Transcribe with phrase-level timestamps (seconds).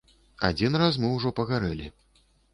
[0.47, 1.87] Адзін раз мы ўжо пагарэлі.